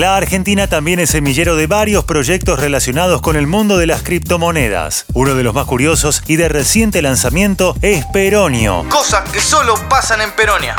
La 0.00 0.16
Argentina 0.16 0.66
también 0.66 0.98
es 0.98 1.10
semillero 1.10 1.56
de 1.56 1.66
varios 1.66 2.04
proyectos 2.04 2.58
relacionados 2.58 3.20
con 3.20 3.36
el 3.36 3.46
mundo 3.46 3.76
de 3.76 3.86
las 3.86 4.02
criptomonedas. 4.02 5.04
Uno 5.12 5.34
de 5.34 5.42
los 5.42 5.52
más 5.52 5.66
curiosos 5.66 6.22
y 6.26 6.36
de 6.36 6.48
reciente 6.48 7.02
lanzamiento 7.02 7.76
es 7.82 8.06
Peronio. 8.06 8.86
Cosas 8.88 9.28
que 9.28 9.40
solo 9.42 9.74
pasan 9.90 10.22
en 10.22 10.32
Peronia. 10.32 10.74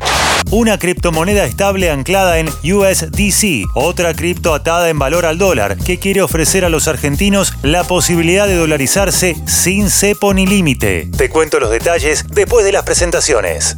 Una 0.50 0.80
criptomoneda 0.80 1.46
estable 1.46 1.92
anclada 1.92 2.40
en 2.40 2.48
USDC, 2.48 3.70
otra 3.76 4.16
cripto 4.16 4.56
atada 4.56 4.90
en 4.90 4.98
valor 4.98 5.28
al 5.28 5.38
dólar, 5.38 5.78
que 5.78 6.00
quiere 6.00 6.24
ofrecer 6.24 6.66
a 6.66 6.70
los 6.70 6.88
argentinos 6.88 7.54
la 7.62 7.84
posibilidad 7.84 8.48
de 8.48 8.56
dolarizarse 8.56 9.36
sin 9.46 9.92
cepo 9.92 10.34
ni 10.34 10.48
límite. 10.48 11.12
Te 11.16 11.30
cuento 11.30 11.60
los 11.60 11.70
detalles 11.70 12.26
después 12.28 12.66
de 12.66 12.72
las 12.72 12.86
presentaciones. 12.86 13.78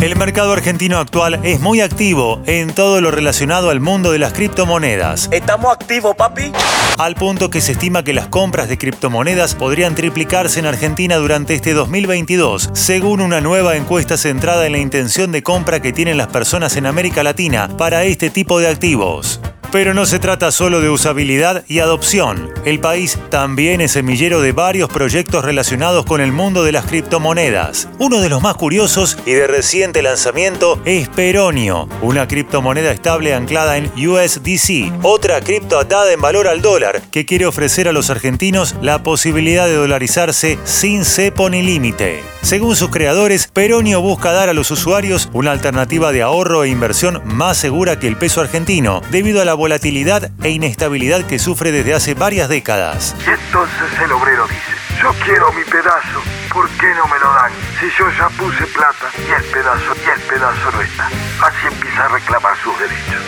El 0.00 0.16
mercado 0.16 0.52
argentino 0.52 0.98
actual 0.98 1.40
es 1.44 1.60
muy 1.60 1.80
activo 1.80 2.42
en 2.46 2.74
todo 2.74 3.00
lo 3.00 3.10
relacionado 3.10 3.70
al 3.70 3.80
mundo 3.80 4.12
de 4.12 4.18
las 4.18 4.32
criptomonedas. 4.32 5.28
¿Estamos 5.32 5.72
activos, 5.72 6.14
papi? 6.16 6.52
Al 6.98 7.14
punto 7.14 7.48
que 7.48 7.60
se 7.60 7.72
estima 7.72 8.04
que 8.04 8.12
las 8.12 8.28
compras 8.28 8.68
de 8.68 8.76
criptomonedas 8.76 9.54
podrían 9.54 9.94
triplicarse 9.94 10.60
en 10.60 10.66
Argentina 10.66 11.16
durante 11.16 11.54
este 11.54 11.72
2022, 11.72 12.70
según 12.74 13.20
una 13.20 13.40
nueva 13.40 13.76
encuesta 13.76 14.16
centrada 14.16 14.66
en 14.66 14.72
la 14.72 14.78
intención 14.78 15.32
de 15.32 15.42
compra 15.42 15.80
que 15.80 15.92
tienen 15.92 16.18
las 16.18 16.28
personas 16.28 16.76
en 16.76 16.86
América 16.86 17.22
Latina 17.22 17.68
para 17.76 18.04
este 18.04 18.30
tipo 18.30 18.60
de 18.60 18.68
activos. 18.68 19.40
Pero 19.74 19.92
no 19.92 20.06
se 20.06 20.20
trata 20.20 20.52
solo 20.52 20.80
de 20.80 20.88
usabilidad 20.88 21.64
y 21.66 21.80
adopción. 21.80 22.48
El 22.64 22.78
país 22.78 23.18
también 23.28 23.80
es 23.80 23.90
semillero 23.90 24.40
de 24.40 24.52
varios 24.52 24.88
proyectos 24.88 25.44
relacionados 25.44 26.06
con 26.06 26.20
el 26.20 26.30
mundo 26.30 26.62
de 26.62 26.70
las 26.70 26.86
criptomonedas. 26.86 27.88
Uno 27.98 28.20
de 28.20 28.28
los 28.28 28.40
más 28.40 28.54
curiosos 28.54 29.18
y 29.26 29.32
de 29.32 29.48
reciente 29.48 30.00
lanzamiento 30.00 30.80
es 30.84 31.08
Peronio, 31.08 31.88
una 32.02 32.28
criptomoneda 32.28 32.92
estable 32.92 33.34
anclada 33.34 33.76
en 33.76 33.86
USDC, 33.96 34.92
otra 35.02 35.40
cripto 35.40 35.80
atada 35.80 36.12
en 36.12 36.20
valor 36.20 36.46
al 36.46 36.62
dólar 36.62 37.02
que 37.10 37.26
quiere 37.26 37.46
ofrecer 37.46 37.88
a 37.88 37.92
los 37.92 38.10
argentinos 38.10 38.76
la 38.80 39.02
posibilidad 39.02 39.66
de 39.66 39.74
dolarizarse 39.74 40.56
sin 40.62 41.04
cepo 41.04 41.50
ni 41.50 41.62
límite. 41.62 42.22
Según 42.42 42.76
sus 42.76 42.90
creadores, 42.90 43.48
Peronio 43.50 44.02
busca 44.02 44.30
dar 44.30 44.50
a 44.50 44.52
los 44.52 44.70
usuarios 44.70 45.30
una 45.32 45.50
alternativa 45.50 46.12
de 46.12 46.20
ahorro 46.20 46.62
e 46.62 46.68
inversión 46.68 47.22
más 47.24 47.56
segura 47.56 47.98
que 47.98 48.06
el 48.06 48.18
peso 48.18 48.42
argentino, 48.42 49.00
debido 49.10 49.40
a 49.40 49.46
la 49.46 49.54
volatilidad 49.64 50.30
e 50.42 50.50
inestabilidad 50.50 51.24
que 51.24 51.38
sufre 51.38 51.72
desde 51.72 51.94
hace 51.94 52.12
varias 52.12 52.50
décadas. 52.50 53.16
Y 53.26 53.30
entonces 53.30 53.98
el 54.04 54.12
obrero 54.12 54.46
dice, 54.46 54.76
yo 55.00 55.10
quiero 55.24 55.50
mi 55.54 55.64
pedazo, 55.64 56.20
¿por 56.52 56.68
qué 56.72 56.88
no 56.88 57.08
me 57.08 57.18
lo 57.18 57.32
dan? 57.32 57.50
Si 57.80 57.86
yo 57.98 58.10
ya 58.10 58.28
puse 58.36 58.66
plata 58.66 59.08
y 59.26 59.32
el 59.32 59.42
pedazo 59.44 59.94
y 60.04 60.10
el 60.10 60.20
pedazo 60.28 60.70
no 60.70 60.82
está. 60.82 61.06
Así 61.06 61.66
empieza 61.66 62.04
a 62.04 62.08
reclamar 62.08 62.54
sus 62.62 62.78
derechos. 62.78 63.22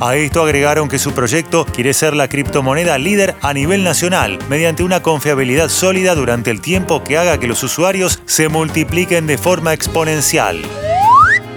A 0.00 0.14
esto 0.14 0.44
agregaron 0.44 0.88
que 0.88 1.00
su 1.00 1.12
proyecto 1.12 1.66
quiere 1.66 1.92
ser 1.92 2.14
la 2.14 2.28
criptomoneda 2.28 2.96
líder 2.96 3.34
a 3.42 3.52
nivel 3.52 3.82
nacional, 3.82 4.38
mediante 4.48 4.84
una 4.84 5.02
confiabilidad 5.02 5.70
sólida 5.70 6.14
durante 6.14 6.52
el 6.52 6.60
tiempo 6.60 7.02
que 7.02 7.18
haga 7.18 7.38
que 7.38 7.48
los 7.48 7.64
usuarios 7.64 8.22
se 8.26 8.48
multipliquen 8.48 9.26
de 9.26 9.38
forma 9.38 9.72
exponencial. 9.72 10.62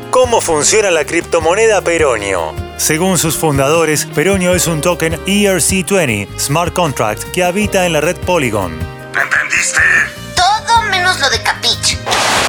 ¿Cómo 0.10 0.42
funciona 0.42 0.90
la 0.90 1.06
criptomoneda 1.06 1.82
Peronio? 1.82 2.63
Según 2.84 3.18
sus 3.18 3.38
fundadores, 3.38 4.06
Peronio 4.08 4.54
es 4.54 4.68
un 4.68 4.82
token 4.82 5.14
ERC20 5.26 6.38
Smart 6.38 6.74
Contract 6.74 7.24
que 7.32 7.42
habita 7.42 7.86
en 7.86 7.94
la 7.94 8.02
red 8.02 8.18
Polygon. 8.18 8.74
¿Entendiste? 8.74 9.80
Todo 10.36 10.82
menos 10.92 11.18
lo 11.22 11.30
de 11.30 11.42
Capich. 11.42 11.98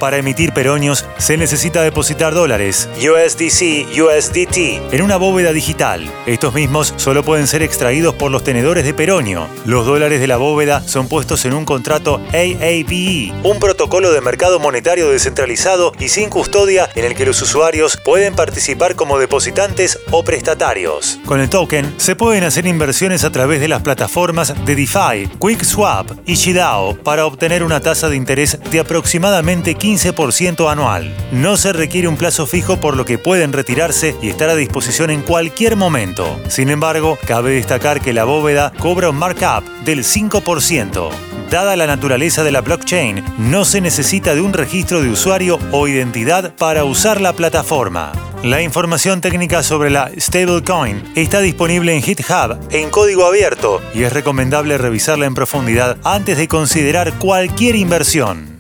Para 0.04 0.19
emitir 0.19 0.53
peronios 0.53 1.06
se 1.16 1.38
necesita 1.38 1.81
depositar 1.81 2.34
dólares, 2.34 2.91
USDC, 2.98 3.88
USDT, 3.98 4.92
en 4.92 5.00
una 5.00 5.16
bóveda 5.16 5.54
digital. 5.54 6.12
Estos 6.26 6.53
mismos 6.53 6.92
solo 6.98 7.22
pueden 7.22 7.47
ser 7.47 7.62
extraídos 7.62 8.15
por 8.15 8.31
los 8.31 8.44
tenedores 8.44 8.84
de 8.84 8.92
peronio. 8.92 9.48
Los 9.65 9.87
dólares 9.87 10.20
de 10.20 10.26
la 10.26 10.37
bóveda 10.37 10.87
son 10.87 11.09
puestos 11.09 11.47
en 11.47 11.54
un 11.54 11.65
contrato 11.65 12.20
AABE, 12.34 13.32
un 13.44 13.59
protocolo 13.59 14.12
de 14.12 14.20
mercado 14.20 14.60
monetario 14.60 15.09
descentralizado 15.09 15.94
y 15.98 16.10
sin 16.10 16.28
custodia 16.28 16.91
en 16.94 17.06
el 17.06 17.15
que 17.15 17.25
los 17.25 17.41
usuarios 17.41 17.97
pueden 18.04 18.34
participar 18.34 18.97
como 18.97 19.19
depositantes 19.19 19.98
o 20.10 20.22
prestatarios. 20.22 21.19
Con 21.25 21.41
el 21.41 21.48
token 21.48 21.94
se 21.97 22.15
pueden 22.15 22.44
hacer 22.44 22.66
inversiones 22.66 23.25
a 23.25 23.32
través 23.32 23.59
de 23.59 23.69
las 23.69 23.81
plataformas 23.81 24.53
de 24.66 24.76
DeFi, 24.76 25.28
QuickSwap 25.38 26.10
y 26.26 26.34
Shidao 26.34 26.94
para 26.94 27.25
obtener 27.25 27.62
una 27.62 27.81
tasa 27.81 28.10
de 28.10 28.16
interés 28.16 28.59
de 28.71 28.81
aproximadamente 28.81 29.76
15% 29.94 30.69
anual. 30.71 31.15
No 31.31 31.56
se 31.56 31.72
requiere 31.72 32.09
un 32.09 32.16
plazo 32.16 32.47
fijo 32.47 32.78
por 32.78 32.97
lo 32.97 33.05
que 33.05 33.16
pueden 33.16 33.53
retirarse 33.53 34.16
y 34.21 34.28
estar 34.28 34.49
a 34.49 34.56
disposición 34.56 35.10
en 35.10 35.22
cualquier 35.22 35.77
momento. 35.77 36.41
Sin 36.49 36.69
embargo, 36.69 37.16
cabe 37.27 37.53
destacar 37.53 38.00
que 38.00 38.12
la 38.12 38.25
bóveda 38.25 38.72
cobra 38.81 39.10
un 39.10 39.16
markup 39.16 39.65
del 39.84 40.00
5%. 40.00 41.10
Dada 41.49 41.77
la 41.77 41.87
naturaleza 41.87 42.43
de 42.43 42.50
la 42.50 42.60
blockchain, 42.60 43.22
no 43.38 43.65
se 43.65 43.81
necesita 43.81 44.34
de 44.34 44.41
un 44.41 44.53
registro 44.53 45.00
de 45.00 45.10
usuario 45.10 45.60
o 45.71 45.87
identidad 45.87 46.53
para 46.56 46.84
usar 46.84 47.21
la 47.21 47.33
plataforma. 47.33 48.10
La 48.43 48.62
información 48.62 49.21
técnica 49.21 49.62
sobre 49.62 49.91
la 49.91 50.10
stablecoin 50.19 51.04
está 51.15 51.41
disponible 51.41 51.94
en 51.94 52.03
GitHub 52.03 52.59
en 52.71 52.91
código 52.91 53.27
abierto 53.27 53.81
y 53.94 54.03
es 54.03 54.12
recomendable 54.12 54.77
revisarla 54.77 55.27
en 55.27 55.34
profundidad 55.34 55.99
antes 56.03 56.37
de 56.37 56.49
considerar 56.49 57.12
cualquier 57.15 57.77
inversión. 57.77 58.53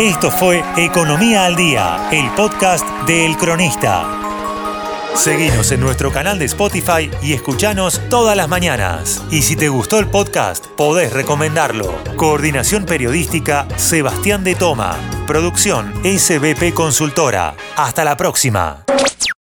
Esto 0.00 0.30
fue 0.30 0.64
Economía 0.78 1.44
al 1.44 1.56
Día, 1.56 2.08
el 2.10 2.30
podcast 2.30 2.86
de 3.06 3.26
El 3.26 3.36
Cronista. 3.36 4.08
Seguinos 5.14 5.70
en 5.72 5.80
nuestro 5.80 6.10
canal 6.10 6.38
de 6.38 6.46
Spotify 6.46 7.10
y 7.20 7.34
escuchanos 7.34 8.00
todas 8.08 8.34
las 8.34 8.48
mañanas. 8.48 9.22
Y 9.30 9.42
si 9.42 9.56
te 9.56 9.68
gustó 9.68 9.98
el 9.98 10.08
podcast, 10.08 10.68
podés 10.68 11.12
recomendarlo. 11.12 11.94
Coordinación 12.16 12.86
Periodística 12.86 13.68
Sebastián 13.76 14.42
de 14.42 14.54
Toma. 14.54 14.96
Producción 15.26 15.92
SBP 16.02 16.72
Consultora. 16.72 17.54
Hasta 17.76 18.02
la 18.02 18.16
próxima. 18.16 18.84